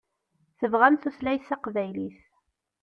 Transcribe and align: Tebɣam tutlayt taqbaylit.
Tebɣam 0.59 0.95
tutlayt 0.97 1.47
taqbaylit. 1.49 2.19